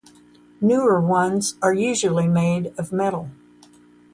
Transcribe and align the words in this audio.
Newer 0.61 0.99
ones 0.99 1.57
are 1.61 1.75
usually 1.75 2.25
made 2.27 2.73
of 2.75 2.91
metal. 2.91 3.29